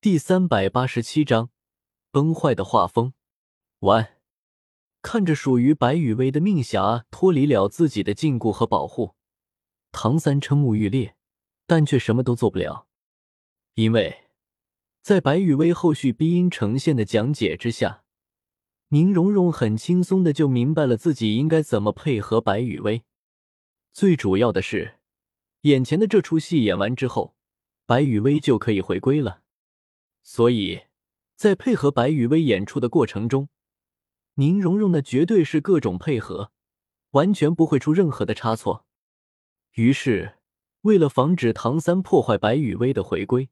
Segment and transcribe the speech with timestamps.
[0.00, 1.50] 第三百八十七章
[2.12, 3.14] 崩坏的画风。
[3.80, 4.20] 完，
[5.02, 9.16] 看着属于白羽薇的命匣脱离了自己的禁锢和保护，
[9.90, 11.16] 唐三瞠目欲裂，
[11.66, 12.86] 但却什么都做不了，
[13.74, 14.26] 因为
[15.02, 18.04] 在白羽薇后续逼音呈现的讲解之下，
[18.90, 23.02] 宁荣荣很轻松的就明白了自己应该怎么配合白羽薇。
[23.92, 25.00] 最主要的是，
[25.62, 27.34] 眼前的这出戏演完之后，
[27.84, 29.42] 白羽薇就可以回归了。
[30.30, 30.82] 所以，
[31.36, 33.48] 在配合白雨薇演出的过程中，
[34.34, 36.52] 宁荣荣那绝对是各种配合，
[37.12, 38.84] 完全不会出任何的差错。
[39.72, 40.34] 于是，
[40.82, 43.48] 为了防止唐三破坏白雨薇的回归，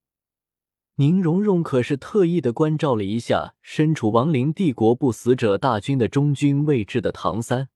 [0.96, 7.70] 宁荣荣可是特意的关照了一下身处亡灵帝国不死者大军的中军位置的唐三。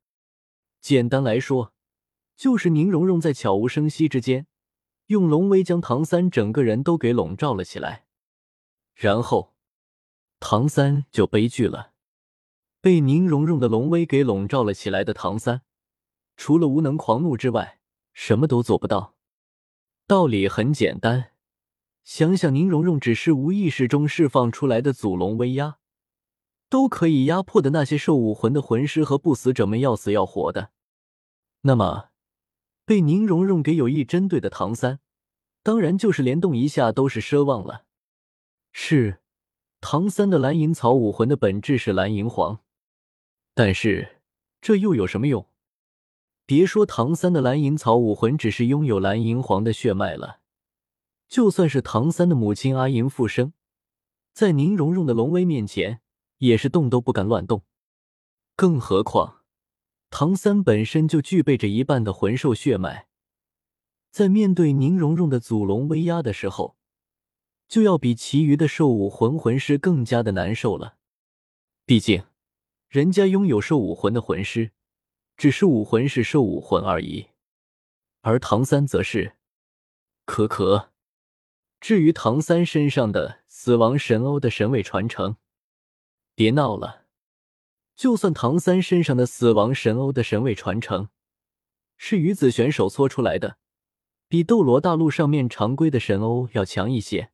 [0.82, 1.72] 简单来说，
[2.36, 4.46] 就是宁荣荣在悄无声息之间，
[5.06, 8.04] 用龙威将唐三整个人都给笼罩了起来。
[9.02, 9.54] 然后，
[10.40, 11.92] 唐三就悲剧了。
[12.82, 15.62] 被宁荣荣的龙威给笼罩了起来的唐三，
[16.36, 17.80] 除了无能狂怒之外，
[18.12, 19.14] 什么都做不到。
[20.06, 21.32] 道理很简单，
[22.04, 25.78] 想想宁荣荣只是无意识中释放出来的祖龙威压，
[26.68, 30.72] 都可以压迫的那些兽武魂的魂师和不死者们要死要活的。
[31.62, 32.10] 那么，
[32.84, 35.00] 被宁荣荣给有意针对的唐三，
[35.62, 37.86] 当然就是连动一下都是奢望了。
[38.72, 39.20] 是，
[39.80, 42.60] 唐三的蓝银草武魂的本质是蓝银皇，
[43.54, 44.20] 但是
[44.60, 45.46] 这又有什么用？
[46.46, 50.40] 别说唐三的蓝银草武魂只是拥有蓝银皇的血脉了，
[51.28, 53.52] 就算是唐三的母亲阿银复生，
[54.32, 56.00] 在宁荣荣的龙威面前，
[56.38, 57.62] 也是动都不敢乱动。
[58.56, 59.42] 更何况，
[60.10, 63.06] 唐三本身就具备着一半的魂兽血脉，
[64.10, 66.79] 在面对宁荣荣的祖龙威压的时候。
[67.70, 70.96] 就要比其余的兽武魂魂师更加的难受了，
[71.86, 72.24] 毕竟
[72.88, 74.72] 人家拥有兽武魂的魂师，
[75.36, 77.28] 只是武魂是兽武魂而已，
[78.22, 79.36] 而唐三则是，
[80.24, 80.90] 可可。
[81.80, 85.36] 至于唐三身上的死亡神欧的神位传承，
[86.34, 87.06] 别闹了，
[87.94, 91.10] 就算唐三身上的死亡神欧的神位传承
[91.96, 93.58] 是于子璇手搓出来的，
[94.26, 97.30] 比斗罗大陆上面常规的神欧要强一些。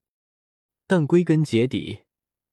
[0.87, 2.05] 但归根结底，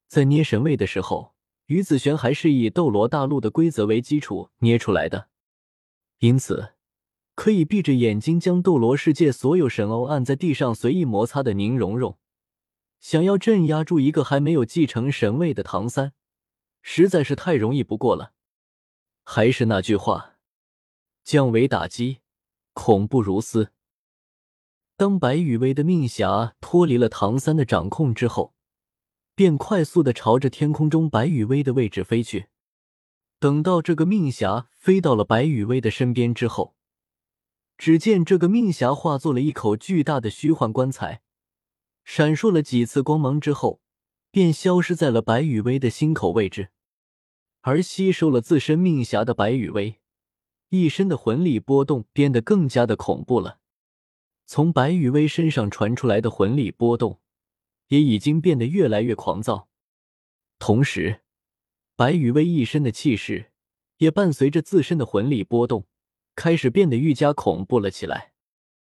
[0.07, 1.35] 在捏神位的时候，
[1.67, 5.29] 于子璇还是以斗罗大陆的规则为基础捏出来的，
[6.19, 6.73] 因此
[7.35, 12.17] 可以闭着眼睛将斗罗世界所有神欧按在地上随意摩擦的宁荣荣，
[12.99, 16.13] 想要镇压住一个还没有继承神位的唐三，
[16.81, 18.33] 实在是太容易不过了。
[19.23, 20.37] 还是那句话，
[21.23, 22.19] 降维打击，
[22.73, 23.71] 恐怖如斯。
[25.03, 28.53] 当白羽薇的命匣脱离了唐三的掌控之后，
[29.35, 32.45] 便快速的朝着天空中白羽薇的位置飞去。
[33.37, 36.77] 等到这个命匣飞到了白羽薇的身边之后，
[37.77, 41.21] 只见这个命匣化作了一口巨大的虚幻棺材，
[42.05, 43.81] 闪烁了几次光芒之后，
[44.31, 46.69] 便消失在了白羽薇的心口位置。
[47.59, 49.99] 而吸收了自身命匣的白羽薇，
[50.69, 53.59] 一身的魂力波动变得更加的恐怖了。
[54.45, 57.19] 从白羽薇身上传出来的魂力波动，
[57.87, 59.69] 也已经变得越来越狂躁。
[60.59, 61.21] 同时，
[61.95, 63.51] 白羽薇一身的气势
[63.97, 65.87] 也伴随着自身的魂力波动，
[66.35, 68.33] 开始变得愈加恐怖了起来。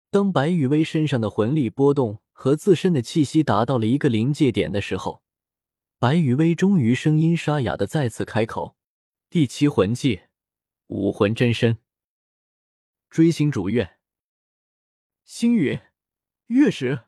[0.09, 5.21] 当白羽薇身上的魂力波动和自身的气息达到了一个临界点的时候，
[5.99, 8.75] 白羽薇终于声音沙哑的再次开口
[9.29, 10.21] ：“第七魂技，
[10.87, 11.79] 武魂真身，
[13.09, 13.95] 追星逐月。”
[15.27, 15.81] 星陨，
[16.45, 17.01] 月食。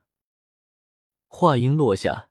[1.29, 2.29] 话音落下，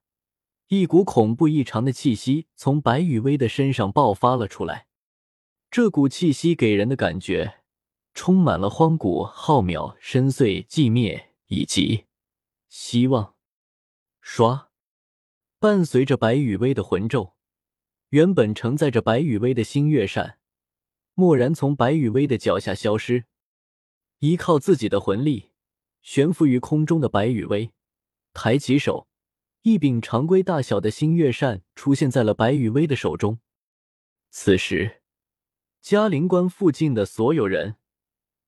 [0.66, 4.87] 一股恐怖异常的气息从白羽薇的身上爆发了出来。
[5.71, 7.62] 这股气息给人的感觉
[8.12, 12.04] 充满了荒古、浩渺、深邃、寂灭以及
[12.69, 13.34] 希望。
[14.22, 14.66] 唰，
[15.59, 17.34] 伴随着白羽薇的魂咒，
[18.10, 20.39] 原本承载着白羽薇的星月扇
[21.15, 23.24] 蓦然从白羽薇的脚下消失。
[24.18, 25.53] 依靠自己的魂力。
[26.03, 27.72] 悬浮于空中的白羽薇
[28.33, 29.09] 抬起手，
[29.62, 33.41] 一柄常规大小的星月扇出现在了白羽薇的手中。
[34.30, 35.03] 此时，
[35.80, 37.77] 嘉陵关附近的所有人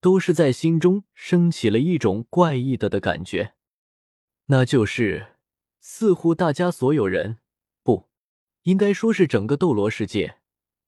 [0.00, 3.54] 都是在心中升起了一种怪异的的感觉，
[4.46, 5.36] 那就是
[5.80, 7.38] 似乎大家所有人，
[7.82, 8.08] 不
[8.62, 10.38] 应该说是整个斗罗世界，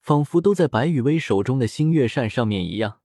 [0.00, 3.00] 仿佛都在白羽薇手中的星月扇上面一样。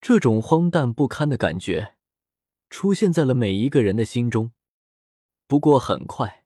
[0.00, 1.95] 这种荒诞不堪的感觉。
[2.70, 4.52] 出现在了每一个人的心中。
[5.46, 6.44] 不过很快，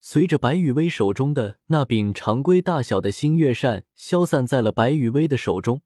[0.00, 5.82] 随着白羽薇手中的那柄常规大小的星月扇消散在了白羽薇的手中，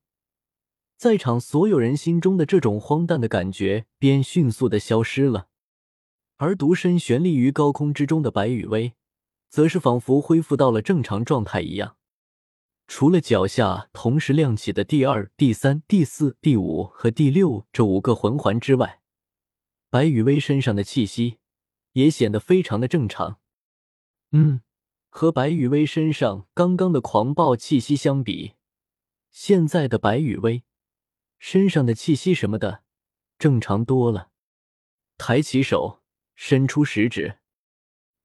[0.97, 5.49] 在场所有人心中的这种荒诞的感觉便迅速的消失了。
[6.39, 8.95] 而独身悬立于高空之中的白羽薇，
[9.49, 11.97] 则是仿佛恢复到了正常状态一样。
[12.87, 19.01] 除了脚下同时亮起的第二、第三、第四、第五和第六这五个魂环之外，
[19.89, 21.39] 白雨薇身上的气息
[21.93, 23.41] 也显得非常的正常。
[24.33, 24.61] 嗯，
[25.09, 28.55] 和白雨薇身上刚刚的狂暴气息相比，
[29.31, 30.65] 现在的白雨薇
[31.39, 32.83] 身上的气息什么的
[33.39, 34.31] 正常多了。
[35.17, 36.03] 抬起手，
[36.35, 37.39] 伸出食指，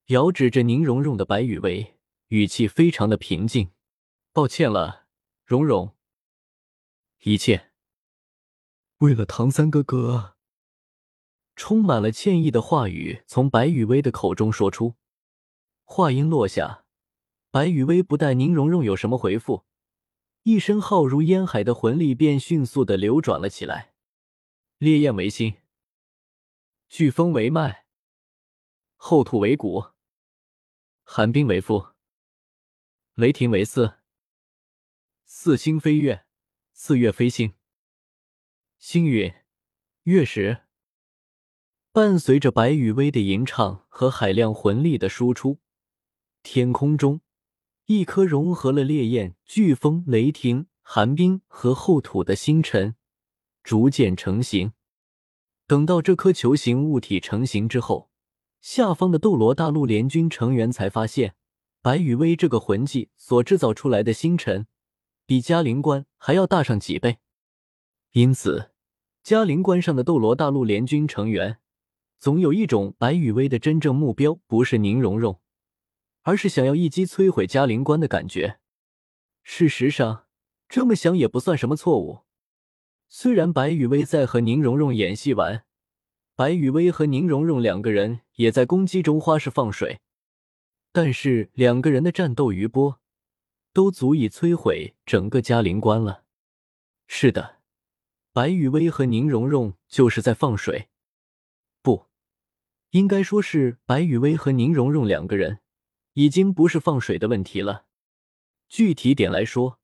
[0.07, 1.97] 遥指着宁荣荣的白羽薇，
[2.27, 3.71] 语气非常的平静。
[4.33, 5.05] 抱歉了，
[5.45, 5.95] 荣荣。
[7.23, 7.71] 一切
[8.97, 10.35] 为了唐三哥哥。
[11.61, 14.95] 充满了歉意的话语从白雨薇的口中说出。
[15.83, 16.85] 话音落下，
[17.51, 19.63] 白雨薇不待宁荣荣有什么回复，
[20.41, 23.93] 一身浩如烟海的魂力便迅速的流转了起来。
[24.79, 25.57] 烈焰为心，
[26.89, 27.85] 飓风为脉，
[28.95, 29.91] 后土为骨，
[31.03, 31.89] 寒冰为腹，
[33.13, 33.99] 雷霆为四。
[35.25, 36.25] 四星飞月，
[36.73, 37.53] 四月飞星，
[38.79, 39.31] 星陨，
[40.05, 40.63] 月食。
[41.93, 45.59] 伴随着白羽薇的吟唱和海量魂力的输出，
[46.41, 47.19] 天空中
[47.87, 52.95] 一颗融合了烈焰、飓风、雷霆、寒冰和厚土的星辰
[53.61, 54.71] 逐渐成型。
[55.67, 58.09] 等到这颗球形物体成型之后，
[58.61, 61.35] 下方的斗罗大陆联军成员才发现，
[61.81, 64.65] 白羽薇这个魂技所制造出来的星辰。
[65.25, 67.17] 比嘉陵关还要大上几倍，
[68.11, 68.71] 因此
[69.21, 71.59] 嘉陵关上的斗罗大陆联军成员
[72.21, 75.41] 总有一种白羽薇的真正目标不是宁荣荣，
[76.21, 78.59] 而是想要一击摧毁嘉陵关的感觉。
[79.41, 80.27] 事实上，
[80.69, 82.19] 这么想也不算什么错误。
[83.09, 85.65] 虽然白羽薇在和宁荣荣演戏完，
[86.35, 89.99] 白羽薇和宁荣荣两个人也在攻击中花式放水，
[90.91, 93.01] 但是两个人的战斗余波。
[93.73, 96.25] 都足以摧毁整个嘉陵关了。
[97.07, 97.61] 是的，
[98.33, 100.89] 白雨薇和宁荣荣就是在放水，
[102.91, 105.59] 应该说是白雨薇和宁荣荣两个人
[106.13, 107.85] 已经不是放水的问题了。
[108.67, 109.79] 具体点来说，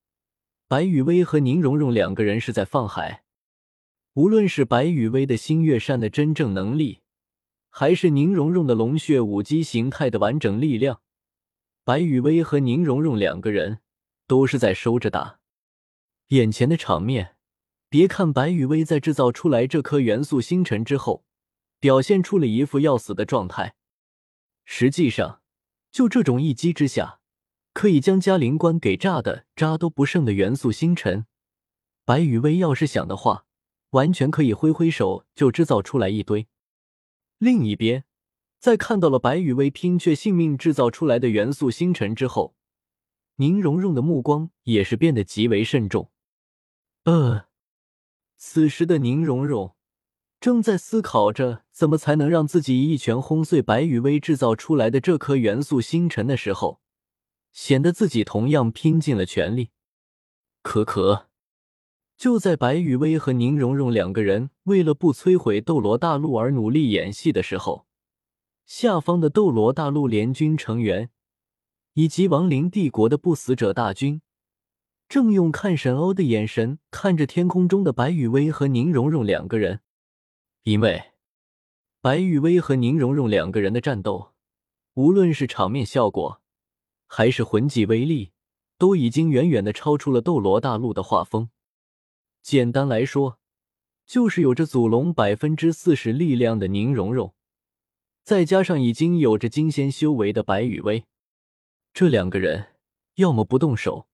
[0.68, 3.24] 白雨薇和宁荣荣两个人是在放海。
[4.16, 7.02] 无论是白雨薇的星月扇的真正能力，
[7.70, 11.02] 还是宁荣荣的龙血武姬形态的完整力量。
[11.86, 13.80] 白雨薇和宁荣荣两个人
[14.26, 15.40] 都是在收着打。
[16.30, 17.38] 眼前的场面，
[17.88, 21.24] 别看白雨薇在制造出来这颗元素星辰之后，
[21.80, 23.76] 表现出了一副要死的状态，
[24.66, 25.42] 实际上，
[25.92, 27.20] 就这种一击之下，
[27.74, 31.26] 可以将嘉陵关给炸的渣都不剩的元素星辰，
[32.06, 33.46] 白雨薇要是想的话，
[33.92, 36.48] 完全可以挥挥手就制造出来一堆。
[37.38, 38.06] 另一边。
[38.60, 42.56] 在看到了白羽薇拼却性命制造出来的元素星辰之后，
[43.36, 46.10] 宁荣荣的目光也是变得极为慎重。
[47.04, 47.46] 呃，
[48.36, 49.77] 此时的宁荣荣
[50.40, 56.80] 正在思考着怎么才能让自己一拳轰碎白羽薇制造出来的这颗元素星辰的时候，
[57.52, 59.72] 显得自己同样拼尽了全力。
[60.62, 61.28] 可可，
[62.16, 67.88] 就在白羽薇和宁荣荣两个人为了不摧毁斗罗大陆而努力演戏的时候。
[68.66, 71.10] 下方的斗罗大陆联军成员，
[71.94, 74.22] 以及亡灵帝国的不死者大军，
[75.08, 79.80] 正用看神欧的眼神看着天空中的白羽薇和宁荣荣两个人，
[80.68, 81.14] 因为
[82.02, 84.34] 白羽薇和宁荣荣两个人的战斗，
[84.96, 86.42] 无论是场面效果，
[87.06, 88.34] 还是魂技威力，
[88.78, 91.50] 都已经远远的超出了斗罗大陆的画风。
[92.42, 93.40] 简单来说，
[94.06, 97.34] 就是有着祖龙百分之四十力量的宁荣荣。
[98.26, 101.06] 再加上已经有着金仙修为的白羽薇，
[101.94, 102.76] 这两个人
[103.16, 104.10] 要么不动手，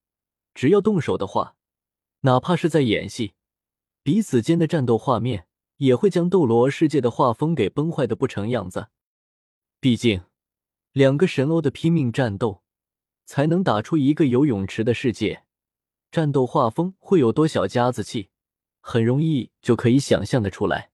[0.54, 1.56] 只要动手的话，
[2.20, 3.34] 哪怕是在演戏，
[4.04, 8.88] 彼此间的战斗画面也会将斗罗世界的画风给崩坏的不成样子。
[9.80, 10.22] 毕竟，
[10.92, 12.62] 两个神欧的拼命战斗，
[13.26, 15.44] 才能打出一个游泳池的世界，
[16.10, 18.30] 战斗画风会有多小家子气，
[18.80, 20.92] 很容易就可以想象的出来。